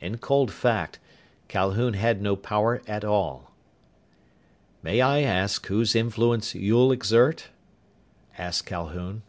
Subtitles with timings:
[0.00, 0.98] In cold fact,
[1.48, 3.50] Calhoun had no power at all.
[4.82, 7.48] "May I ask whose influence you'll exert?"
[8.38, 9.20] asked Calhoun.